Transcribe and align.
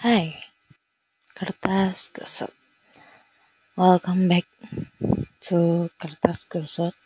Hai, 0.00 0.32
kertas 1.36 2.08
kusut. 2.08 2.48
Welcome 3.76 4.32
back 4.32 4.48
to 5.44 5.92
kertas 6.00 6.48
kusut. 6.48 6.96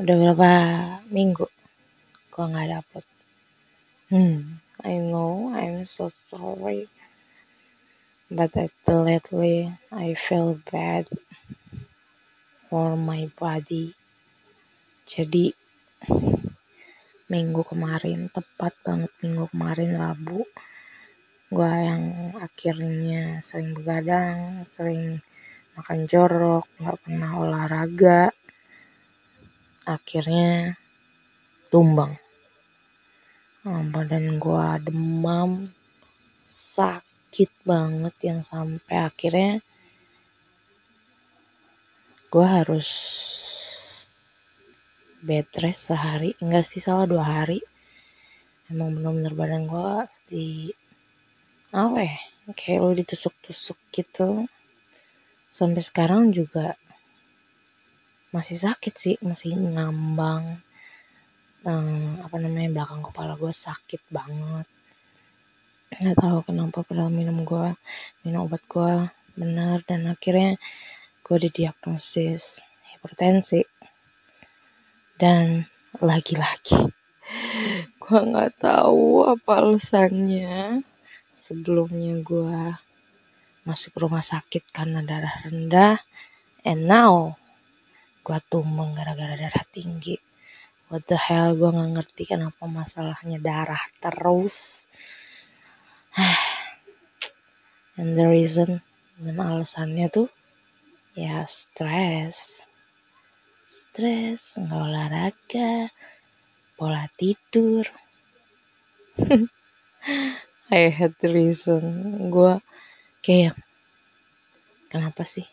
Udah 0.00 0.16
berapa 0.16 0.52
minggu 1.12 1.44
gua 2.32 2.44
nggak 2.48 2.80
dapet. 2.80 3.04
Hmm, 4.08 4.64
I 4.80 4.96
know, 4.96 5.52
I'm 5.52 5.84
so 5.84 6.08
sorry. 6.08 6.88
But 8.32 8.56
lately 8.88 9.76
I 9.92 10.16
feel 10.16 10.56
bad 10.72 11.04
for 12.72 12.96
my 12.96 13.28
body. 13.36 13.92
Jadi 15.04 15.52
minggu 17.28 17.60
kemarin 17.68 18.32
tepat 18.32 18.72
banget 18.80 19.12
minggu 19.20 19.52
kemarin 19.52 20.00
Rabu 20.00 20.48
gue 21.46 21.72
yang 21.88 22.34
akhirnya 22.42 23.38
sering 23.46 23.70
begadang 23.76 24.66
sering 24.66 25.22
makan 25.78 26.08
jorok 26.10 26.66
nggak 26.82 26.98
pernah 27.06 27.30
olahraga 27.38 28.34
akhirnya 29.86 30.74
tumbang. 31.70 32.18
Badan 33.66 34.38
gue 34.38 34.66
demam 34.82 35.70
sakit 36.46 37.50
banget 37.62 38.14
yang 38.22 38.40
sampai 38.42 39.10
akhirnya 39.10 39.62
gue 42.30 42.46
harus 42.46 42.88
bed 45.22 45.46
rest 45.62 45.90
sehari. 45.90 46.34
Enggak 46.42 46.66
sih 46.66 46.82
salah 46.82 47.06
dua 47.06 47.22
hari. 47.26 47.62
Emang 48.70 48.94
bener-bener 48.98 49.34
badan 49.34 49.64
gue 49.70 49.94
di 50.30 50.48
apa 51.76 52.00
ya? 52.00 52.18
Kayak 52.56 52.80
lo 52.80 52.90
ditusuk-tusuk 52.96 53.76
gitu. 53.92 54.48
Sampai 55.52 55.84
sekarang 55.84 56.32
juga 56.32 56.72
masih 58.32 58.56
sakit 58.56 58.94
sih 58.96 59.16
masih 59.20 59.52
ngambang. 59.52 60.64
Um, 61.66 62.22
apa 62.24 62.36
namanya 62.40 62.80
belakang 62.80 63.04
kepala 63.04 63.36
gue 63.36 63.52
sakit 63.52 64.08
banget. 64.08 64.64
Nggak 66.00 66.16
tahu 66.16 66.38
kenapa 66.48 66.80
padahal 66.80 67.12
minum 67.12 67.44
gue 67.44 67.76
minum 68.24 68.48
obat 68.48 68.62
gue 68.64 69.12
benar 69.36 69.84
dan 69.84 70.08
akhirnya 70.08 70.56
gue 71.28 71.36
didiagnosis 71.44 72.64
hipertensi. 72.88 73.60
Dan 75.20 75.68
lagi-lagi 76.00 76.88
gue 78.02 78.20
nggak 78.32 78.64
tahu 78.64 79.28
apa 79.28 79.52
alasannya 79.60 80.84
sebelumnya 81.46 82.18
gue 82.26 82.74
masuk 83.62 83.94
rumah 84.02 84.26
sakit 84.26 84.66
karena 84.74 85.06
darah 85.06 85.46
rendah 85.46 86.02
and 86.66 86.90
now 86.90 87.38
gue 88.26 88.38
tumbang 88.50 88.98
gara-gara 88.98 89.38
darah 89.38 89.66
tinggi. 89.70 90.18
What 90.90 91.06
the 91.06 91.14
hell 91.14 91.54
gue 91.54 91.70
nggak 91.70 91.90
ngerti 91.94 92.22
kenapa 92.26 92.66
masalahnya 92.66 93.38
darah 93.38 93.86
terus. 94.02 94.82
And 97.98 98.18
the 98.18 98.26
reason 98.26 98.82
dan 99.16 99.40
alasannya 99.40 100.12
tuh 100.12 100.28
ya 101.16 101.48
stres 101.48 102.60
stres 103.64 104.60
nggak 104.60 104.76
olahraga 104.76 105.88
pola 106.76 107.08
tidur 107.16 107.88
I 110.66 110.90
had 110.90 111.14
reason. 111.22 111.82
Gue 112.26 112.58
kayak 113.22 113.54
kenapa 114.90 115.22
sih 115.22 115.46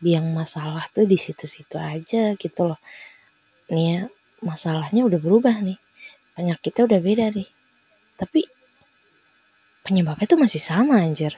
biang 0.00 0.32
masalah 0.32 0.88
tuh 0.96 1.04
di 1.04 1.20
situ-situ 1.20 1.76
aja 1.76 2.32
gitu 2.40 2.72
loh. 2.72 2.80
Nih 3.68 3.84
ya 3.84 4.00
masalahnya 4.40 5.04
udah 5.04 5.20
berubah 5.20 5.60
nih. 5.60 5.76
Penyakitnya 6.32 6.82
udah 6.88 7.00
beda 7.04 7.26
nih. 7.36 7.48
Tapi 8.16 8.40
penyebabnya 9.84 10.24
tuh 10.24 10.40
masih 10.40 10.60
sama 10.64 11.04
anjir. 11.04 11.36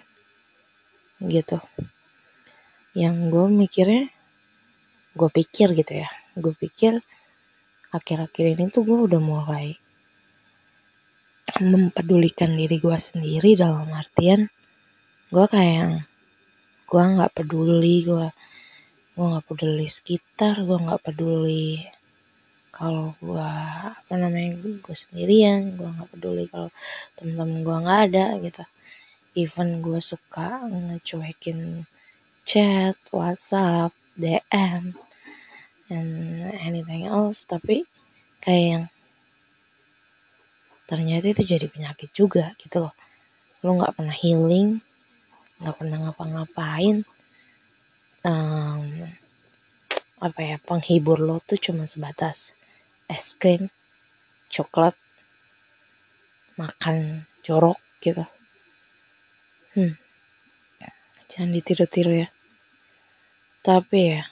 Gitu. 1.19 1.59
Yang 2.95 3.17
gue 3.35 3.47
mikirnya 3.51 4.05
gue 5.19 5.31
pikir 5.35 5.75
gitu 5.75 6.07
ya. 6.07 6.09
Gue 6.39 6.55
pikir 6.55 7.03
akhir-akhir 7.91 8.45
ini 8.55 8.71
tuh 8.71 8.87
gue 8.87 8.99
udah 9.11 9.19
mulai 9.19 9.75
mempedulikan 11.57 12.53
diri 12.55 12.77
gue 12.77 12.99
sendiri 13.01 13.57
dalam 13.57 13.89
artian 13.89 14.53
gue 15.33 15.47
kayak 15.49 16.05
gue 16.89 17.03
nggak 17.17 17.33
peduli 17.33 18.05
gue 18.05 18.29
gue 19.17 19.27
nggak 19.27 19.47
peduli 19.49 19.87
sekitar 19.89 20.63
gue 20.63 20.79
nggak 20.79 21.03
peduli 21.05 21.89
kalau 22.79 23.11
gue 23.19 23.51
apa 23.91 24.15
namanya 24.15 24.55
gue 24.63 24.97
sendirian 24.97 25.75
gue 25.75 25.89
nggak 25.89 26.15
peduli 26.15 26.47
kalau 26.47 26.71
temen-temen 27.19 27.67
gue 27.67 27.77
nggak 27.83 28.01
ada 28.07 28.27
gitu. 28.39 28.65
Even 29.35 29.83
gue 29.83 29.99
suka 29.99 30.63
ngecuekin 30.63 31.83
chat 32.47 32.95
WhatsApp 33.11 33.91
DM 34.15 34.95
and 35.91 36.11
anything 36.63 37.11
else. 37.11 37.43
Tapi 37.43 37.83
kayak 38.47 38.65
yang 38.71 38.85
ternyata 40.89 41.29
itu 41.31 41.45
jadi 41.45 41.69
penyakit 41.69 42.11
juga 42.17 42.57
gitu 42.57 42.89
loh. 42.89 42.95
Lo 43.61 43.77
nggak 43.77 44.01
pernah 44.01 44.17
healing 44.17 44.81
nggak 45.59 45.75
pernah 45.75 45.99
ngapa-ngapain 46.07 47.03
um, 48.23 49.11
apa 50.23 50.41
ya 50.43 50.57
penghibur 50.63 51.19
lo 51.19 51.43
tuh 51.43 51.59
cuma 51.59 51.91
sebatas 51.91 52.55
es 53.11 53.35
krim 53.35 53.67
coklat 54.51 54.95
makan 56.55 57.27
jorok 57.43 57.79
gitu. 58.03 58.23
Hmm. 59.75 59.95
Jangan 61.29 61.55
ditiru-tiru 61.55 62.25
ya. 62.25 62.29
Tapi 63.63 64.17
ya 64.17 64.25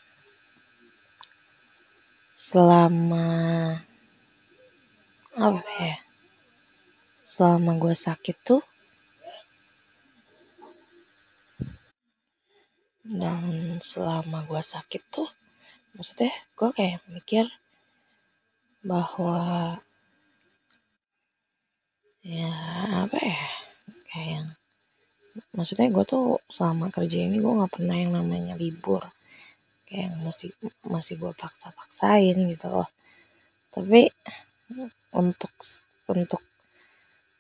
selama 2.37 3.27
apa 5.37 5.71
ya 5.83 5.97
selama 7.36 7.76
gue 7.76 7.92
sakit 7.92 8.36
tuh. 8.41 8.64
Dan 13.04 13.76
selama 13.84 14.48
gue 14.48 14.62
sakit 14.64 15.02
tuh 15.12 15.28
maksudnya 15.92 16.32
gue 16.56 16.70
kayak 16.72 17.04
mikir 17.12 17.44
bahwa 18.84 19.80
ya 22.20 22.52
apa 23.04 23.16
ya 23.20 23.44
kayak 24.08 24.28
yang 24.32 24.48
maksudnya 25.52 25.92
gue 25.92 26.04
tuh 26.08 26.41
selama 26.48 26.88
kerja 26.88 27.20
ini 27.20 27.36
gue 27.36 27.52
nggak 27.52 27.72
pernah 27.76 27.96
yang 28.00 28.16
namanya 28.16 28.56
libur. 28.56 29.04
Kayak 29.84 30.08
yang 30.08 30.16
masih 30.25 30.50
masih 30.88 31.14
gue 31.20 31.32
paksa-paksain 31.36 32.36
gitu 32.48 32.66
loh. 32.72 32.88
Tapi 33.76 34.08
untuk 35.12 35.52
untuk 36.08 36.41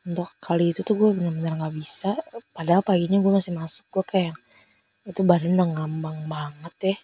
untuk 0.06 0.30
kali 0.38 0.70
itu 0.70 0.86
tuh 0.86 0.94
gue 0.94 1.10
bener-bener 1.18 1.58
nggak 1.58 1.74
bisa. 1.82 2.14
Padahal 2.54 2.86
paginya 2.86 3.18
gue 3.18 3.32
masih 3.42 3.52
masuk 3.58 3.84
gue 3.90 4.04
kayak 4.06 4.34
itu 5.02 5.20
badan 5.26 5.58
udah 5.58 5.68
ngambang 5.74 6.18
banget 6.30 6.74
ya. 6.78 6.96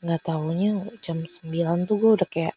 Nggak 0.00 0.20
taunya 0.24 0.70
jam 1.04 1.18
9 1.20 1.84
tuh 1.84 1.96
gue 2.00 2.10
udah 2.16 2.28
kayak 2.28 2.56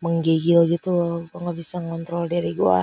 menggigil 0.00 0.64
gitu 0.72 0.88
loh. 0.88 1.16
Gue 1.28 1.38
nggak 1.44 1.58
bisa 1.60 1.84
ngontrol 1.84 2.24
diri 2.32 2.56
gue 2.56 2.80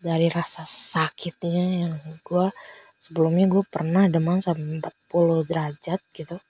dari 0.00 0.32
rasa 0.32 0.64
sakitnya 0.64 1.64
yang 1.84 1.94
gue 2.24 2.46
sebelumnya 2.96 3.52
gue 3.52 3.64
pernah 3.68 4.08
demam 4.08 4.40
sampai 4.40 4.80
40 4.80 5.44
derajat 5.44 6.00
gitu. 6.16 6.40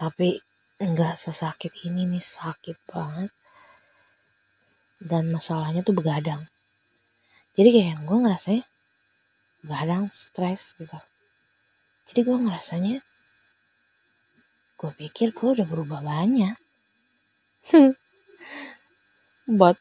Tapi 0.00 0.40
nggak 0.80 1.14
sesakit 1.20 1.76
ini 1.84 2.08
nih 2.08 2.24
sakit 2.24 2.88
banget 2.88 3.30
dan 5.02 5.34
masalahnya 5.34 5.82
tuh 5.82 5.94
begadang. 5.94 6.46
Jadi 7.58 7.68
kayak 7.74 8.06
gue 8.06 8.18
ngerasanya 8.22 8.64
begadang 9.66 10.04
stres 10.14 10.62
gitu. 10.78 10.98
Jadi 12.10 12.20
gue 12.22 12.36
ngerasanya 12.38 12.96
gue 14.78 14.90
pikir 14.98 15.34
gue 15.34 15.48
udah 15.58 15.66
berubah 15.66 16.00
banyak. 16.02 16.56
But 19.58 19.78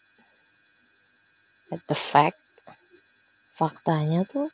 at 1.71 1.81
the 1.88 1.97
fact 1.97 2.41
faktanya 3.56 4.25
tuh 4.25 4.50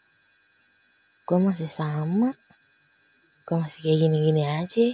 gue 1.28 1.40
masih 1.40 1.72
sama. 1.72 2.36
Gue 3.48 3.58
masih 3.64 3.80
kayak 3.80 4.00
gini-gini 4.04 4.44
aja. 4.44 4.88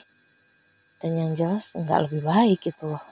Dan 1.01 1.11
yang 1.19 1.31
jelas 1.35 1.67
nggak 1.73 2.07
lebih 2.07 2.21
baik 2.23 2.59
gitu 2.61 2.93
loh. 2.93 3.05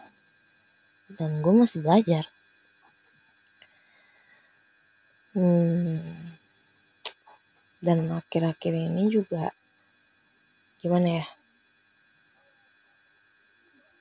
Dan 1.19 1.43
gue 1.43 1.51
masih 1.51 1.83
belajar 1.83 2.23
hmm, 5.31 6.31
dan 7.81 7.97
akhir-akhir 8.13 8.73
ini 8.77 9.09
juga 9.09 9.49
gimana 10.83 11.25
ya? 11.25 11.27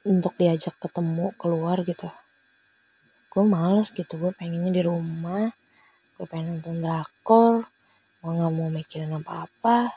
Untuk 0.04 0.36
diajak 0.36 0.76
ketemu 0.80 1.32
keluar 1.40 1.80
gitu. 1.84 2.08
Gue 3.30 3.44
males 3.46 3.88
gitu 3.94 4.20
gue 4.20 4.32
pengennya 4.36 4.72
di 4.74 4.82
rumah 4.84 5.48
gue 6.20 6.28
pengen 6.28 6.60
nonton 6.60 6.84
drakor 6.84 7.64
gue 8.20 8.30
nggak 8.36 8.52
mau 8.52 8.68
mikirin 8.68 9.16
apa-apa. 9.16 9.96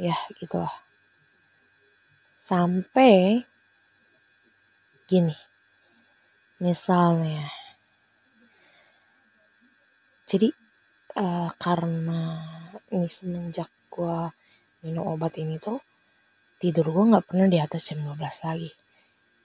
Ya 0.00 0.16
gitu 0.40 0.62
lah. 0.62 0.72
Sampai 2.40 3.44
gini. 5.04 5.36
Misalnya 6.64 7.57
jadi 10.28 10.52
uh, 11.16 11.48
karena 11.56 12.44
ini 12.92 13.08
semenjak 13.08 13.72
gue 13.88 14.28
minum 14.84 15.08
obat 15.16 15.40
ini 15.40 15.56
tuh 15.56 15.80
tidur 16.60 16.92
gue 16.92 17.04
nggak 17.16 17.24
pernah 17.24 17.48
di 17.48 17.56
atas 17.56 17.88
jam 17.88 18.04
12 18.04 18.20
lagi. 18.44 18.68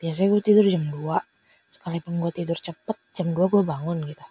Biasanya 0.03 0.27
gue 0.35 0.41
tidur 0.43 0.65
jam 0.67 0.83
2 0.91 0.99
sekalipun 1.71 2.19
gue 2.19 2.31
tidur 2.35 2.59
cepet 2.59 2.97
jam 3.15 3.31
2 3.31 3.39
gue 3.47 3.63
bangun 3.63 4.03
gitu. 4.03 4.25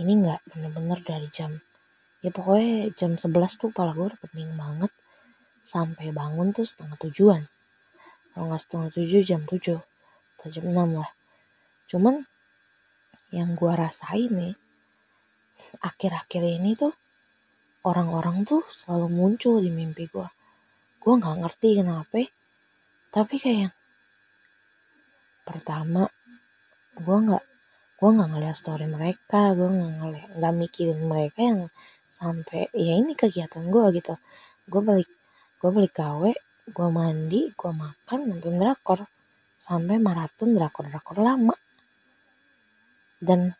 Ini 0.00 0.12
nggak 0.24 0.40
bener-bener 0.56 1.04
dari 1.04 1.28
jam 1.36 1.60
ya 2.24 2.32
pokoknya 2.32 2.96
jam 2.96 3.20
11 3.20 3.60
tuh 3.60 3.68
kepala 3.70 3.92
gue 3.92 4.08
udah 4.08 4.20
pening 4.24 4.56
banget 4.56 4.92
sampai 5.68 6.16
bangun 6.16 6.56
tuh 6.56 6.64
setengah 6.64 6.96
tujuan. 7.06 7.42
Kalau 8.32 8.48
nggak 8.48 8.62
setengah 8.64 8.88
tujuh 8.88 9.20
jam 9.20 9.44
7 9.44 9.84
atau 10.40 10.48
jam 10.48 10.64
6 10.64 10.96
lah. 10.96 11.10
Cuman 11.92 12.24
yang 13.36 13.52
gue 13.52 13.72
rasain 13.76 14.32
nih 14.32 14.56
akhir-akhir 15.80 16.42
ini 16.42 16.74
tuh 16.74 16.92
orang-orang 17.86 18.42
tuh 18.42 18.62
selalu 18.72 19.06
muncul 19.12 19.62
di 19.62 19.70
mimpi 19.70 20.10
gue 20.10 20.28
gue 21.02 21.12
nggak 21.14 21.36
ngerti 21.42 21.68
kenapa 21.78 22.22
tapi 23.14 23.34
kayak 23.38 23.72
pertama 25.46 26.10
gue 26.98 27.16
nggak 27.16 27.44
gue 27.96 28.08
nggak 28.12 28.28
ngeliat 28.28 28.56
story 28.58 28.86
mereka 28.90 29.54
gue 29.56 29.68
nggak 29.70 29.92
ngeliat 30.02 30.30
nggak 30.36 30.54
mikirin 30.58 31.00
mereka 31.06 31.40
yang 31.40 31.60
sampai 32.16 32.72
ya 32.72 32.96
ini 32.96 33.12
kegiatan 33.12 33.68
gue 33.68 33.84
gitu. 34.00 34.14
Gue 34.66 34.80
balik 34.80 35.10
gue 35.60 35.70
balik 35.72 35.92
gawe 35.96 36.32
gue 36.66 36.88
mandi 36.90 37.52
gue 37.54 37.72
makan 37.72 38.20
nonton 38.26 38.58
drakor 38.58 39.06
sampai 39.62 40.00
maraton 40.00 40.56
drakor 40.56 40.88
drakor 40.88 41.18
lama. 41.20 41.56
Dan 43.20 43.52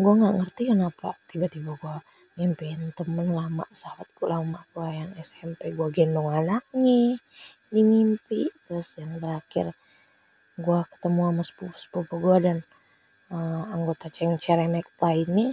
gue 0.00 0.12
nggak 0.16 0.34
ngerti 0.40 0.62
kenapa 0.72 1.08
tiba-tiba 1.28 1.76
gue 1.76 1.96
mimpiin 2.40 2.96
temen 2.96 3.36
lama 3.36 3.68
sahabatku 3.76 4.24
lama 4.24 4.64
gue 4.72 4.88
yang 4.88 5.12
SMP 5.20 5.76
gue 5.76 5.88
gendong 5.92 6.32
anaknya 6.32 7.20
di 7.68 7.80
mimpi. 7.84 8.48
Terus 8.64 8.88
yang 8.96 9.20
terakhir 9.20 9.76
gue 10.56 10.80
ketemu 10.96 11.20
sama 11.20 11.42
sepupu 11.44 11.76
sepupu 11.76 12.14
gue 12.16 12.36
dan 12.40 12.58
uh, 13.28 13.68
anggota 13.76 14.08
ceng 14.08 14.40
ceremek 14.40 14.88
lainnya. 14.96 15.52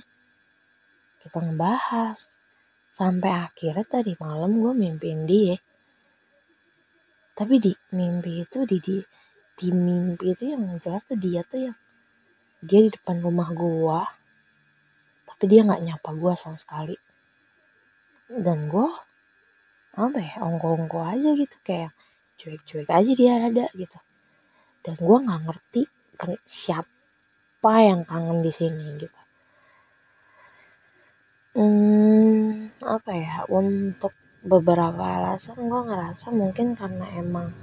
Kita 1.19 1.38
ngebahas. 1.43 2.19
Sampai 2.95 3.29
akhirnya 3.29 3.85
tadi 3.85 4.17
malam 4.17 4.57
gue 4.57 4.73
mimpiin 4.73 5.27
dia. 5.29 5.59
Tapi 7.38 7.61
di 7.61 7.75
mimpi 7.93 8.47
itu 8.47 8.63
di 8.63 8.79
di 8.79 8.97
di 9.57 9.67
mimpi 9.75 10.33
itu 10.33 10.55
yang 10.55 10.79
jelas 10.81 11.03
tuh 11.05 11.19
dia 11.19 11.45
tuh 11.45 11.69
yang 11.69 11.77
dia 12.63 12.79
di 12.79 12.89
depan 12.89 13.21
rumah 13.21 13.53
gue 13.53 14.01
tapi 15.38 15.54
dia 15.54 15.62
nggak 15.62 15.86
nyapa 15.86 16.10
gue 16.18 16.34
sama 16.34 16.57
sekali. 16.57 16.98
Dan 18.25 18.74
gue 18.74 18.89
apa 19.94 20.18
ya 20.18 20.42
ongko-ongko 20.42 20.98
aja 20.98 21.30
gitu. 21.38 21.57
Kayak 21.62 21.94
cuek-cuek 22.42 22.89
aja 22.89 23.12
dia 23.13 23.31
ada 23.38 23.69
gitu. 23.78 23.98
Dan 24.81 24.98
gue 24.98 25.18
nggak 25.30 25.42
ngerti 25.45 25.81
kan 26.18 26.34
siapa 26.50 27.74
yang 27.86 28.01
kangen 28.10 28.42
di 28.42 28.50
sini 28.50 28.98
gitu. 28.98 29.22
Hmm, 31.54 32.74
apa 32.81 33.12
ya 33.13 33.45
untuk 33.45 34.18
beberapa 34.42 35.22
alasan 35.22 35.69
gue 35.69 35.81
ngerasa 35.86 36.34
mungkin 36.34 36.74
karena 36.74 37.13
emang 37.13 37.54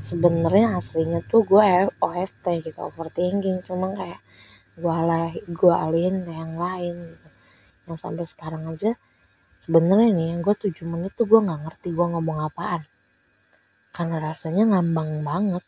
sebenarnya 0.00 0.80
aslinya 0.80 1.20
tuh 1.28 1.44
gue 1.44 1.92
OFT 2.00 2.72
gitu 2.72 2.80
overthinking. 2.88 3.60
Cuma 3.68 3.92
kayak 3.92 4.24
gue 4.72 4.92
alih 4.92 5.36
gue 5.44 5.74
alihin 5.74 6.24
ke 6.24 6.32
yang 6.32 6.54
lain 6.56 6.94
gitu. 7.12 7.28
Yang 7.88 7.98
sampai 8.00 8.24
sekarang 8.24 8.62
aja 8.72 8.96
sebenarnya 9.62 10.10
nih 10.16 10.26
yang 10.34 10.40
gue 10.40 10.54
tujuh 10.56 10.86
menit 10.88 11.12
tuh 11.14 11.28
gue 11.28 11.40
nggak 11.40 11.60
ngerti 11.68 11.88
gue 11.92 12.06
ngomong 12.08 12.38
apaan. 12.48 12.82
Karena 13.92 14.16
rasanya 14.32 14.64
ngambang 14.72 15.20
banget. 15.20 15.64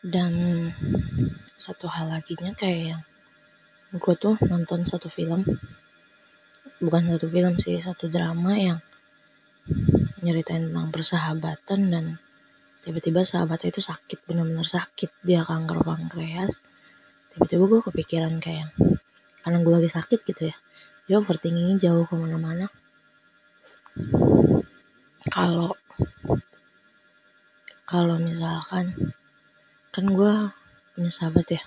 Dan 0.00 0.32
satu 1.60 1.90
hal 1.90 2.08
lagi 2.08 2.32
nya 2.40 2.56
kayak 2.56 2.80
yang 2.96 3.02
gue 3.98 4.14
tuh 4.16 4.38
nonton 4.46 4.86
satu 4.86 5.10
film. 5.10 5.42
Bukan 6.80 7.02
satu 7.12 7.26
film 7.28 7.60
sih 7.60 7.82
satu 7.82 8.08
drama 8.08 8.56
yang 8.56 8.80
nyeritain 10.24 10.70
tentang 10.70 10.88
persahabatan 10.92 11.80
dan 11.92 12.04
tiba-tiba 12.80 13.24
sahabatnya 13.24 13.76
itu 13.76 13.82
sakit 13.84 14.24
benar-benar 14.24 14.64
sakit. 14.64 15.10
Dia 15.24 15.44
kanker 15.44 15.84
pankreas. 15.84 16.52
Tiba-tiba 17.34 17.64
gue 17.68 17.80
kepikiran 17.84 18.40
kayak 18.40 18.72
karena 19.44 19.58
gue 19.64 19.72
lagi 19.72 19.90
sakit 19.92 20.20
gitu 20.24 20.42
ya. 20.48 20.56
Dia 21.08 21.20
overthinkingnya 21.20 21.76
jauh 21.80 22.04
ke 22.08 22.14
mana-mana. 22.16 22.68
Kalau 25.28 25.76
kalau 27.84 28.16
misalkan 28.22 29.12
kan 29.90 30.06
gue 30.06 30.32
punya 30.94 31.10
sahabat 31.10 31.46
ya. 31.50 31.62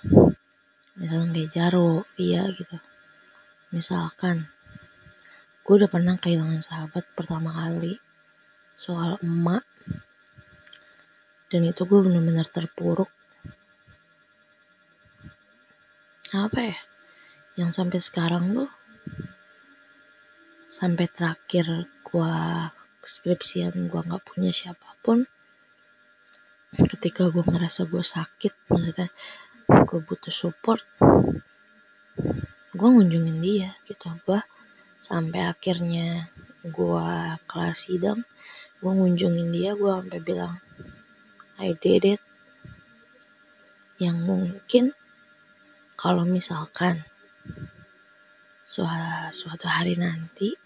Misalkan 0.93 1.33
kayak 1.33 1.51
Jaro, 1.51 2.05
Via 2.15 2.47
gitu. 2.53 2.77
Misalkan 3.73 4.47
gue 5.63 5.73
udah 5.79 5.89
pernah 5.89 6.15
kehilangan 6.19 6.61
sahabat 6.63 7.07
pertama 7.15 7.55
kali 7.55 7.97
soal 8.77 9.15
emak 9.23 9.63
dan 11.53 11.69
itu 11.69 11.85
gue 11.85 11.99
bener-bener 12.01 12.49
terpuruk. 12.49 13.13
Apa 16.33 16.73
ya? 16.73 16.77
Yang 17.61 17.77
sampai 17.77 17.99
sekarang 18.01 18.57
tuh 18.57 18.69
sampai 20.73 21.05
terakhir 21.05 21.85
gue 22.09 22.33
skripsian 23.05 23.93
gue 23.93 24.01
nggak 24.01 24.25
punya 24.25 24.49
siapa 24.49 24.97
pun 25.05 25.29
ketika 26.73 27.29
gue 27.29 27.45
ngerasa 27.45 27.85
gue 27.85 28.01
sakit 28.01 28.73
maksudnya 28.73 29.13
gue 29.69 29.99
butuh 30.01 30.33
support 30.33 30.81
gue 32.73 32.89
ngunjungin 32.89 33.37
dia 33.37 33.77
gitu. 33.85 34.09
Gue 34.25 34.41
sampai 34.97 35.45
akhirnya 35.45 36.33
gue 36.65 37.05
kelar 37.45 37.77
sidang 37.77 38.25
gue 38.81 38.89
ngunjungin 38.89 39.53
dia 39.53 39.77
gue 39.77 39.91
sampai 39.93 40.17
bilang 40.17 40.62
I 41.61 41.77
did 41.77 42.17
it. 42.17 42.21
Yang 44.01 44.17
mungkin 44.25 44.85
kalau 45.93 46.25
misalkan 46.25 47.05
suatu 48.65 49.69
hari 49.69 49.93
nanti 49.93 50.57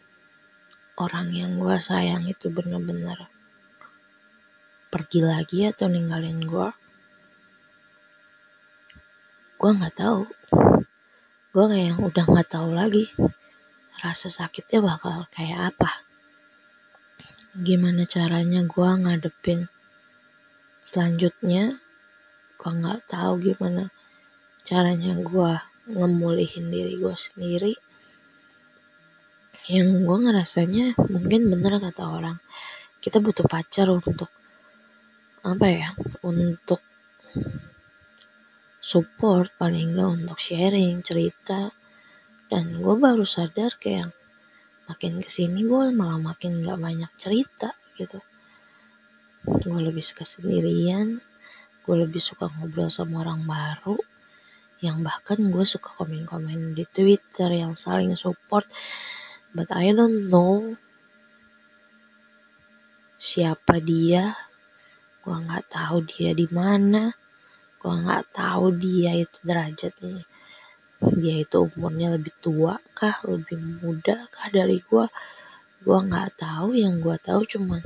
orang 0.96 1.36
yang 1.36 1.60
gue 1.60 1.76
sayang 1.78 2.24
itu 2.24 2.48
bener-bener 2.48 3.28
pergi 4.88 5.20
lagi 5.20 5.68
atau 5.68 5.92
ninggalin 5.92 6.40
gue 6.42 6.70
gue 9.58 9.72
nggak 9.74 9.96
tahu. 10.00 10.24
Gue 11.52 11.66
kayak 11.68 11.86
yang 11.92 12.00
udah 12.00 12.26
nggak 12.30 12.50
tahu 12.50 12.70
lagi 12.72 13.12
rasa 14.00 14.32
sakitnya 14.32 14.80
bakal 14.80 15.28
kayak 15.34 15.76
apa. 15.76 16.08
Gimana 17.58 18.08
caranya 18.08 18.64
gue 18.64 18.90
ngadepin 19.04 19.68
selanjutnya 20.88 21.84
gue 22.56 22.72
nggak 22.72 23.12
tahu 23.12 23.44
gimana 23.44 23.92
caranya 24.64 25.20
gue 25.20 25.52
ngemulihin 25.88 26.68
diri 26.72 26.96
gue 27.00 27.16
sendiri. 27.16 27.74
Yang 29.68 29.90
gue 30.08 30.18
ngerasanya 30.24 30.86
mungkin 31.12 31.52
bener 31.52 31.80
kata 31.84 32.04
orang 32.08 32.38
kita 33.04 33.20
butuh 33.20 33.44
pacar 33.48 33.92
untuk 33.92 34.32
apa 35.44 35.68
ya 35.68 35.90
untuk 36.24 36.80
support 38.80 39.52
paling 39.60 39.92
enggak 39.96 40.10
untuk 40.24 40.40
sharing 40.40 41.04
cerita. 41.04 41.76
Dan 42.48 42.80
gue 42.80 42.96
baru 42.96 43.28
sadar 43.28 43.76
kayak 43.76 44.16
makin 44.88 45.20
ke 45.20 45.28
sini 45.28 45.68
gue 45.68 45.92
malah 45.92 46.16
makin 46.16 46.64
nggak 46.64 46.80
banyak 46.80 47.12
cerita 47.20 47.76
gitu 48.00 48.24
gue 49.48 49.80
lebih 49.80 50.04
suka 50.04 50.28
sendirian 50.28 51.24
gue 51.88 51.96
lebih 51.96 52.20
suka 52.20 52.52
ngobrol 52.52 52.92
sama 52.92 53.24
orang 53.24 53.48
baru 53.48 53.96
yang 54.84 55.02
bahkan 55.02 55.40
gue 55.50 55.66
suka 55.66 55.90
komen-komen 55.98 56.78
di 56.78 56.86
Twitter 56.86 57.50
yang 57.50 57.74
saling 57.74 58.14
support. 58.14 58.70
But 59.56 59.74
I 59.74 59.90
don't 59.96 60.30
know 60.30 60.78
siapa 63.18 63.82
dia 63.82 64.38
gue 65.26 65.34
nggak 65.34 65.74
tahu 65.74 66.06
dia 66.06 66.38
di 66.38 66.46
mana 66.54 67.18
gue 67.82 67.90
nggak 67.90 68.30
tahu 68.30 68.78
dia 68.78 69.18
itu 69.18 69.38
derajatnya 69.42 70.22
dia 71.18 71.36
itu 71.42 71.58
umurnya 71.66 72.14
lebih 72.14 72.32
tua 72.40 72.78
kah 72.94 73.18
lebih 73.26 73.58
muda 73.82 74.30
kah 74.30 74.54
dari 74.54 74.80
gue 74.86 75.06
gue 75.82 75.98
nggak 75.98 76.38
tahu 76.38 76.78
yang 76.78 77.02
gue 77.02 77.18
tahu 77.18 77.42
cuman 77.50 77.82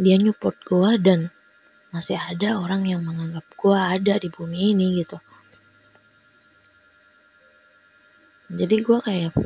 dia 0.00 0.16
nyupport 0.16 0.56
gue 0.64 0.90
dan 1.04 1.20
masih 1.92 2.16
ada 2.16 2.56
orang 2.56 2.88
yang 2.88 3.04
menganggap 3.04 3.44
gue 3.52 3.76
ada 3.76 4.16
di 4.16 4.32
bumi 4.32 4.72
ini 4.72 5.04
gitu. 5.04 5.20
Jadi 8.50 8.76
gue 8.80 8.98
kayak 9.04 9.36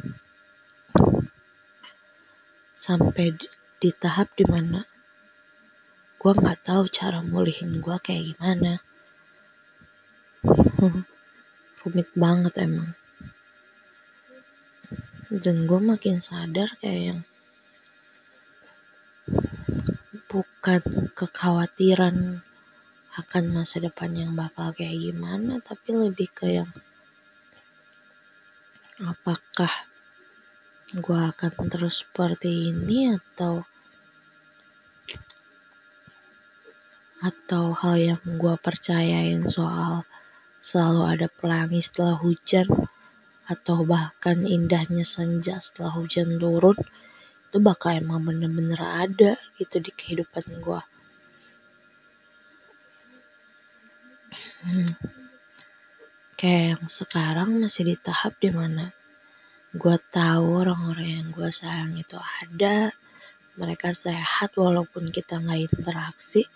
sampai 2.78 3.34
di, 3.34 3.46
di 3.82 3.90
tahap 3.98 4.30
di 4.38 4.46
mana 4.46 4.86
gue 6.22 6.32
nggak 6.32 6.64
tahu 6.64 6.86
cara 6.88 7.18
mulihin 7.18 7.82
gue 7.82 7.96
kayak 7.98 8.32
gimana. 8.32 8.78
Rumit 11.82 12.08
banget 12.14 12.54
emang. 12.62 12.94
Dan 15.34 15.66
gue 15.66 15.80
makin 15.82 16.22
sadar 16.22 16.78
kayak 16.78 17.02
yang 17.02 17.20
bukan 20.34 21.14
kekhawatiran 21.14 22.42
akan 23.14 23.44
masa 23.54 23.78
depan 23.78 24.10
yang 24.18 24.34
bakal 24.34 24.74
kayak 24.74 24.98
gimana 24.98 25.62
tapi 25.62 25.94
lebih 25.94 26.26
ke 26.34 26.58
yang 26.58 26.74
apakah 28.98 29.70
gue 30.90 31.20
akan 31.30 31.70
terus 31.70 32.02
seperti 32.02 32.74
ini 32.74 33.14
atau 33.14 33.62
atau 37.22 37.70
hal 37.70 37.94
yang 37.94 38.22
gue 38.26 38.54
percayain 38.58 39.46
soal 39.46 40.02
selalu 40.58 41.14
ada 41.14 41.26
pelangi 41.30 41.78
setelah 41.78 42.18
hujan 42.18 42.66
atau 43.46 43.86
bahkan 43.86 44.42
indahnya 44.42 45.06
senja 45.06 45.62
setelah 45.62 45.94
hujan 45.94 46.42
turun 46.42 46.74
itu 47.54 47.62
bakal 47.62 47.94
emang 47.94 48.26
bener-bener 48.26 48.82
ada 48.82 49.38
gitu 49.62 49.78
di 49.78 49.94
kehidupan 49.94 50.42
gue 50.58 50.82
hmm. 54.66 54.90
kayak 56.34 56.64
yang 56.74 56.84
sekarang 56.90 57.62
masih 57.62 57.86
di 57.86 57.94
tahap 57.94 58.34
di 58.42 58.50
mana 58.50 58.90
gue 59.70 59.96
tahu 60.10 60.66
orang-orang 60.66 61.22
yang 61.22 61.28
gue 61.30 61.46
sayang 61.54 61.94
itu 61.94 62.18
ada 62.18 62.90
mereka 63.54 63.94
sehat 63.94 64.58
walaupun 64.58 65.14
kita 65.14 65.38
nggak 65.38 65.70
interaksi 65.70 66.50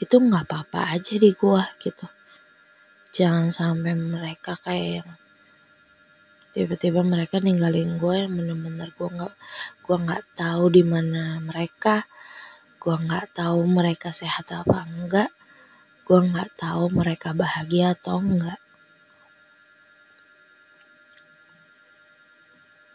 itu 0.00 0.16
nggak 0.16 0.48
apa-apa 0.48 0.96
aja 0.96 1.12
di 1.20 1.28
gue 1.36 1.64
gitu 1.76 2.08
jangan 3.12 3.52
sampai 3.52 3.92
mereka 3.92 4.56
kayak 4.64 5.04
yang 5.04 5.10
tiba-tiba 6.50 7.00
mereka 7.06 7.38
ninggalin 7.38 7.96
gue 8.02 8.14
yang 8.26 8.32
bener-bener 8.34 8.90
gue 8.98 9.08
nggak 9.08 9.34
gue 9.86 9.96
nggak 10.06 10.24
tahu 10.34 10.64
di 10.70 10.82
mana 10.82 11.38
mereka. 11.38 12.06
Gue 12.80 12.96
nggak 12.96 13.36
tahu 13.36 13.60
mereka 13.68 14.08
sehat 14.10 14.50
apa 14.50 14.88
enggak. 14.88 15.30
Gue 16.06 16.18
nggak 16.26 16.50
tahu 16.58 16.90
mereka 16.90 17.30
bahagia 17.36 17.94
atau 17.94 18.18
enggak. 18.18 18.58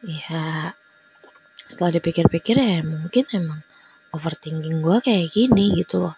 Ya 0.05 0.75
setelah 1.65 1.97
dipikir-pikir 1.97 2.55
ya 2.62 2.85
mungkin 2.85 3.25
emang 3.33 3.62
overthinking 4.13 4.85
gue 4.85 4.97
kayak 5.01 5.33
gini 5.33 5.75
gitu 5.81 6.07
loh. 6.07 6.15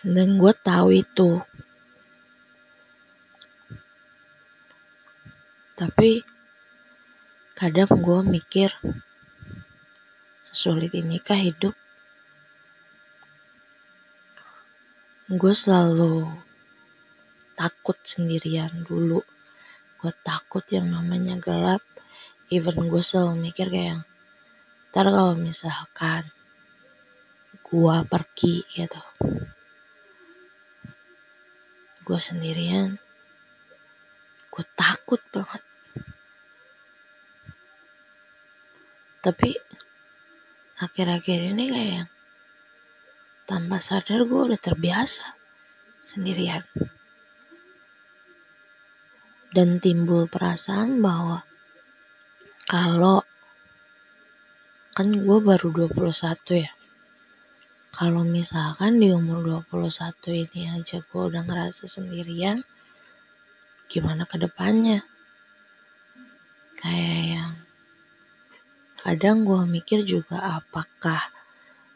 Dan 0.00 0.40
gue 0.40 0.52
tahu 0.56 0.88
itu 0.96 1.44
tapi 5.80 6.20
kadang 7.56 7.88
gue 8.04 8.20
mikir 8.20 8.68
sesulit 10.44 10.92
inikah 10.92 11.40
hidup? 11.40 11.72
Gue 15.32 15.56
selalu 15.56 16.28
takut 17.56 17.96
sendirian 18.04 18.84
dulu. 18.84 19.24
Gue 19.96 20.12
takut 20.20 20.60
yang 20.68 20.92
namanya 20.92 21.40
gelap. 21.40 21.80
Even 22.52 22.92
gue 22.92 23.00
selalu 23.00 23.48
mikir 23.48 23.72
kayak 23.72 24.04
ntar 24.92 25.08
kalau 25.08 25.32
misalkan 25.32 26.28
gue 27.56 27.96
pergi 28.04 28.68
gitu. 28.68 29.00
Gue 32.04 32.20
sendirian 32.20 33.00
gue 34.50 34.64
takut 34.76 35.22
banget 35.32 35.62
tapi 39.20 39.52
akhir-akhir 40.80 41.52
ini 41.52 41.64
kayak 41.68 42.06
tanpa 43.44 43.82
sadar 43.84 44.24
gue 44.24 44.40
udah 44.48 44.60
terbiasa 44.60 45.36
sendirian. 46.06 46.64
Dan 49.50 49.82
timbul 49.82 50.30
perasaan 50.30 51.02
bahwa 51.02 51.42
kalau 52.70 53.20
kan 54.94 55.10
gue 55.10 55.38
baru 55.42 55.90
21 55.90 56.64
ya. 56.64 56.72
Kalau 57.90 58.22
misalkan 58.22 59.02
di 59.02 59.10
umur 59.10 59.66
21 59.66 60.46
ini 60.46 60.70
aja 60.70 61.02
gue 61.02 61.22
udah 61.28 61.42
ngerasa 61.42 61.90
sendirian 61.90 62.62
gimana 63.90 64.22
ke 64.24 64.38
depannya? 64.38 65.02
Kayak 66.78 67.20
yang 67.26 67.52
Kadang 69.00 69.48
gue 69.48 69.64
mikir 69.64 70.04
juga 70.04 70.60
apakah 70.60 71.32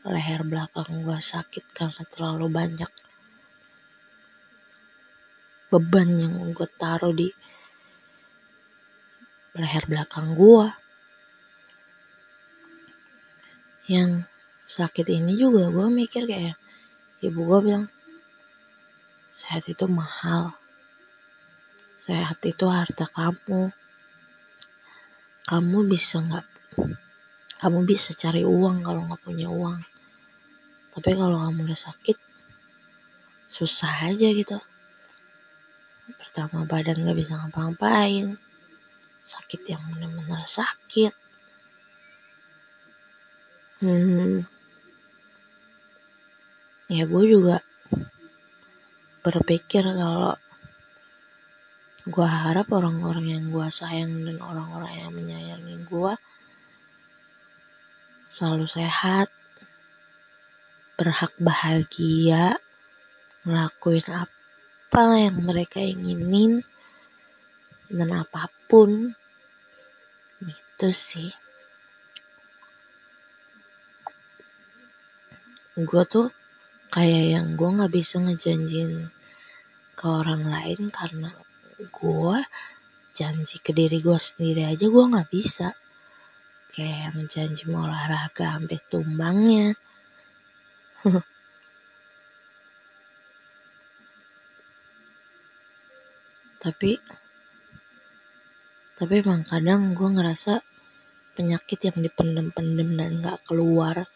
leher 0.09 0.41
belakang 0.41 1.05
gue 1.05 1.21
sakit 1.21 1.65
karena 1.77 2.01
terlalu 2.09 2.49
banyak 2.49 2.89
beban 5.69 6.17
yang 6.17 6.57
gue 6.57 6.69
taruh 6.81 7.13
di 7.13 7.29
leher 9.53 9.85
belakang 9.85 10.33
gue. 10.33 10.67
Yang 13.85 14.25
sakit 14.65 15.13
ini 15.13 15.37
juga 15.37 15.69
gue 15.69 15.87
mikir 15.93 16.25
kayak 16.25 16.57
ibu 17.21 17.41
gue 17.45 17.61
bilang 17.69 17.87
sehat 19.37 19.69
itu 19.69 19.85
mahal. 19.85 20.57
Sehat 22.01 22.41
itu 22.49 22.65
harta 22.65 23.05
kamu. 23.13 23.69
Kamu 25.45 25.79
bisa 25.85 26.25
nggak 26.25 26.54
kamu 27.65 27.89
bisa 27.89 28.13
cari 28.13 28.45
uang 28.45 28.85
kalau 28.85 29.09
nggak 29.09 29.25
punya 29.25 29.49
uang. 29.49 29.81
Tapi 30.93 31.17
kalau 31.17 31.49
kamu 31.49 31.65
udah 31.65 31.81
sakit 31.81 32.21
susah 33.49 34.13
aja 34.13 34.29
gitu. 34.37 34.61
Pertama 36.21 36.69
badan 36.69 37.01
nggak 37.01 37.17
bisa 37.17 37.41
ngapa-ngapain. 37.41 38.37
Sakit 39.25 39.65
yang 39.65 39.81
benar-benar 39.97 40.45
sakit. 40.45 41.17
Hmm. 43.81 44.45
Ya 46.93 47.09
gue 47.09 47.25
juga 47.25 47.65
berpikir 49.25 49.89
kalau 49.89 50.37
gue 52.05 52.29
harap 52.29 52.69
orang-orang 52.77 53.25
yang 53.25 53.45
gue 53.49 53.65
sayang 53.73 54.29
dan 54.29 54.37
orang-orang 54.45 54.93
yang 55.01 55.11
menyayangi 55.17 55.81
gue 55.89 56.13
selalu 58.35 58.67
sehat, 58.67 59.31
berhak 60.99 61.31
bahagia, 61.39 62.59
ngelakuin 63.47 64.03
apa 64.11 65.03
yang 65.23 65.39
mereka 65.39 65.79
inginin, 65.79 66.67
dan 67.87 68.11
apa 68.11 68.51
pun. 68.67 69.15
Itu 70.43 70.91
sih. 70.91 71.31
Gue 75.79 76.03
tuh 76.03 76.35
kayak 76.91 77.39
yang 77.39 77.47
gue 77.55 77.71
gak 77.71 77.95
bisa 77.95 78.19
ngejanjin 78.19 79.15
ke 79.95 80.05
orang 80.11 80.47
lain 80.47 80.91
karena 80.91 81.31
gue 81.79 82.39
janji 83.15 83.63
ke 83.63 83.71
diri 83.71 84.03
gue 84.03 84.19
sendiri 84.19 84.67
aja 84.67 84.87
gue 84.87 85.05
gak 85.07 85.31
bisa 85.31 85.75
kayak 86.75 87.15
yang 87.15 87.31
janji 87.31 87.71
mau 87.71 87.87
olahraga 87.87 88.59
sampai 88.59 88.79
tumbangnya. 88.91 89.79
Tapi 96.65 96.97
tapi 98.95 99.21
emang 99.21 99.45
kadang 99.45 99.93
gue 99.93 100.07
ngerasa 100.07 100.65
penyakit 101.37 101.77
yang 101.83 101.99
dipendem-pendem 101.99 102.89
dan 102.97 103.21
gak 103.21 103.45
keluar 103.45 104.07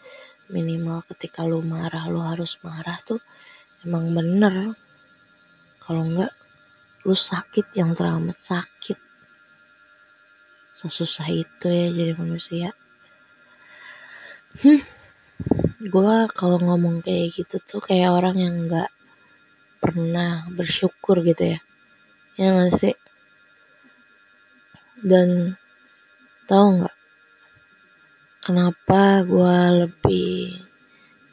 minimal 0.48 1.04
ketika 1.12 1.44
lu 1.44 1.60
marah 1.60 2.08
lu 2.08 2.24
harus 2.24 2.56
marah 2.64 2.96
tuh 3.04 3.20
emang 3.84 4.16
bener. 4.16 4.72
Kalau 5.82 6.08
enggak 6.08 6.32
lu 7.04 7.12
sakit 7.12 7.76
yang 7.76 7.92
teramat 7.92 8.38
sakit 8.40 9.07
sesusah 10.78 11.26
itu 11.34 11.66
ya 11.66 11.90
jadi 11.90 12.14
manusia. 12.14 12.70
Hmm. 14.62 14.86
Gue 15.82 16.16
kalau 16.34 16.58
ngomong 16.62 17.02
kayak 17.02 17.34
gitu 17.34 17.58
tuh 17.58 17.82
kayak 17.82 18.14
orang 18.14 18.36
yang 18.38 18.54
nggak 18.70 18.90
pernah 19.82 20.46
bersyukur 20.54 21.22
gitu 21.26 21.58
ya. 21.58 21.60
Ya 22.38 22.54
masih 22.54 22.94
dan 25.02 25.58
tahu 26.46 26.82
nggak? 26.82 26.96
Kenapa 28.46 29.26
gue 29.26 29.58
lebih 29.82 30.62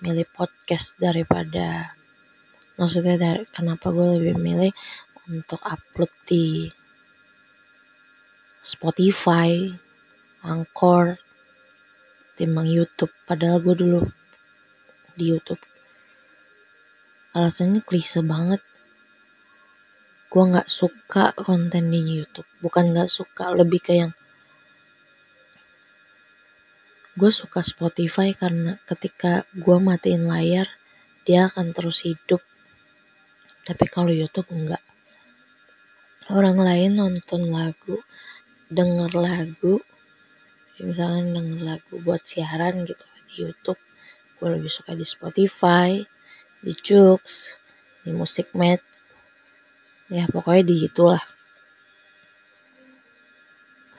milih 0.02 0.28
podcast 0.34 0.98
daripada 0.98 1.94
maksudnya 2.78 3.16
dari 3.16 3.42
kenapa 3.50 3.90
gue 3.94 4.20
lebih 4.20 4.36
milih 4.38 4.74
untuk 5.32 5.62
upload 5.66 6.12
di 6.30 6.70
Spotify, 8.66 9.70
Anchor, 10.42 11.22
timbang 12.34 12.66
YouTube. 12.66 13.14
Padahal 13.30 13.62
gue 13.62 13.76
dulu 13.78 14.02
di 15.14 15.30
YouTube 15.30 15.62
alasannya 17.36 17.84
klise 17.84 18.24
banget. 18.24 18.64
Gue 20.32 20.44
nggak 20.48 20.72
suka 20.72 21.36
konten 21.36 21.92
di 21.92 22.00
YouTube. 22.00 22.48
Bukan 22.64 22.96
nggak 22.96 23.12
suka, 23.12 23.52
lebih 23.52 23.84
ke 23.84 23.94
yang 24.00 24.16
gue 27.16 27.32
suka 27.32 27.64
Spotify 27.64 28.36
karena 28.36 28.76
ketika 28.84 29.48
gue 29.56 29.78
matiin 29.80 30.28
layar 30.28 30.68
dia 31.24 31.48
akan 31.48 31.72
terus 31.72 32.04
hidup 32.04 32.44
tapi 33.64 33.88
kalau 33.88 34.12
YouTube 34.12 34.52
enggak 34.52 34.84
orang 36.28 36.60
lain 36.60 37.00
nonton 37.00 37.48
lagu 37.48 38.04
denger 38.72 39.12
lagu 39.14 39.82
misalkan 40.82 41.32
denger 41.32 41.62
lagu 41.64 41.94
buat 42.04 42.22
siaran 42.26 42.84
gitu 42.84 43.06
di 43.32 43.48
YouTube. 43.48 43.80
Gue 44.36 44.48
lebih 44.52 44.68
suka 44.68 44.92
di 44.92 45.08
Spotify 45.08 46.04
di 46.60 46.74
Joox 46.76 47.56
di 48.04 48.12
Musik 48.12 48.52
Med 48.58 48.82
ya 50.12 50.30
pokoknya 50.30 50.64
di 50.70 50.76
itulah 50.86 51.24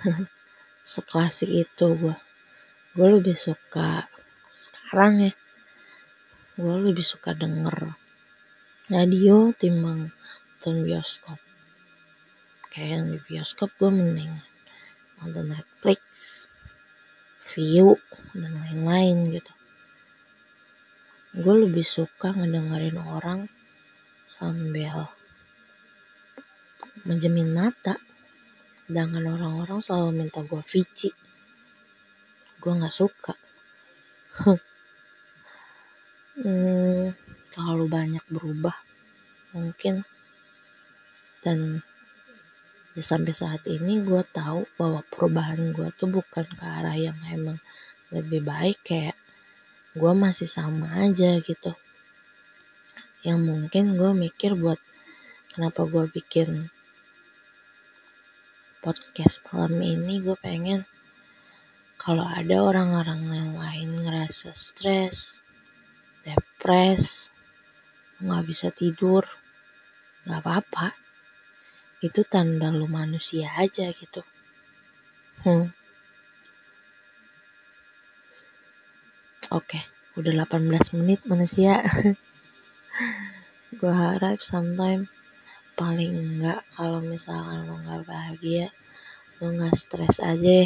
seklasik 0.94 1.50
itu 1.50 1.86
gue 1.98 2.16
gue 2.94 3.06
lebih 3.08 3.36
suka 3.36 4.06
sekarang 4.52 5.30
ya. 5.30 5.32
Gue 6.56 6.74
lebih 6.90 7.04
suka 7.04 7.36
denger 7.36 7.96
radio 8.88 9.52
timbang 9.56 10.12
nonton 10.66 10.82
bioskop. 10.82 11.38
Kayak 12.74 13.06
di 13.06 13.18
bioskop 13.22 13.70
gue 13.78 13.86
mending 13.86 14.34
nonton 15.20 15.52
Netflix 15.52 16.00
view 17.56 17.96
dan 18.36 18.52
lain-lain 18.52 19.32
gitu. 19.32 19.52
Gue 21.36 21.68
lebih 21.68 21.84
suka 21.84 22.32
ngedengerin 22.32 22.96
orang 22.96 23.48
sambil 24.24 25.12
menjemin 27.04 27.52
mata. 27.52 28.00
Sedangkan 28.86 29.26
orang-orang 29.28 29.80
selalu 29.82 30.10
minta 30.24 30.40
gue 30.40 30.62
Vici. 30.64 31.10
Gue 32.60 32.72
nggak 32.72 32.94
suka. 32.94 33.34
Hmm, 36.36 37.16
terlalu 37.48 37.88
banyak 37.88 38.20
berubah 38.28 38.76
mungkin. 39.56 40.04
Dan 41.40 41.80
sampai 43.02 43.32
saat 43.32 43.62
ini 43.68 44.00
gue 44.04 44.22
tahu 44.32 44.68
bahwa 44.80 45.04
perubahan 45.08 45.72
gue 45.72 45.88
tuh 45.96 46.08
bukan 46.08 46.44
ke 46.44 46.64
arah 46.64 46.96
yang 46.96 47.16
emang 47.28 47.60
lebih 48.12 48.44
baik 48.44 48.78
kayak 48.84 49.16
gue 49.96 50.12
masih 50.12 50.48
sama 50.48 51.04
aja 51.04 51.40
gitu 51.40 51.72
yang 53.26 53.42
mungkin 53.42 53.96
gue 53.96 54.12
mikir 54.14 54.54
buat 54.54 54.78
kenapa 55.52 55.84
gue 55.88 56.08
bikin 56.12 56.68
podcast 58.84 59.42
malam 59.50 59.80
ini 59.82 60.22
gue 60.22 60.36
pengen 60.38 60.86
kalau 61.96 62.24
ada 62.24 62.60
orang-orang 62.62 63.20
yang 63.32 63.52
lain 63.56 64.04
ngerasa 64.04 64.52
stres 64.52 65.46
depres, 66.26 67.30
nggak 68.18 68.42
bisa 68.50 68.74
tidur, 68.74 69.22
nggak 70.26 70.42
apa-apa. 70.42 71.05
Itu 72.04 72.24
tanda 72.28 72.68
lu 72.72 72.88
manusia 72.88 73.52
aja 73.56 73.92
gitu. 73.92 74.20
Hmm. 75.44 75.72
Oke, 79.54 79.78
okay, 79.78 79.82
udah 80.18 80.44
18 80.44 80.96
menit 80.96 81.22
manusia. 81.28 81.80
gue 83.76 83.92
harap 83.92 84.40
sometime 84.40 85.04
paling 85.76 86.16
enggak 86.16 86.64
kalau 86.72 87.04
misalkan 87.04 87.68
lo 87.68 87.76
nggak 87.84 88.08
bahagia 88.08 88.72
lo 89.36 89.52
nggak 89.52 89.76
stres 89.76 90.16
aja 90.16 90.64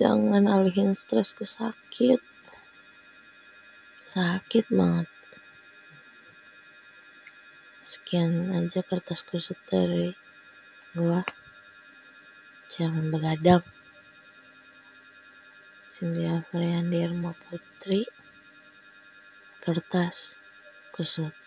jangan 0.00 0.48
alihin 0.48 0.96
stres 0.96 1.36
ke 1.36 1.44
sakit 1.44 2.22
sakit 4.08 4.64
banget 4.72 5.08
sekian 7.86 8.50
aja 8.50 8.82
kertas 8.82 9.22
kusut 9.22 9.58
dari 9.70 10.10
gua. 10.98 11.22
Jangan 12.74 13.14
begadang. 13.14 13.62
Cynthia 15.94 16.42
Friandi 16.50 17.06
Putri 17.46 18.04
kertas 19.62 20.34
kusut 20.92 21.45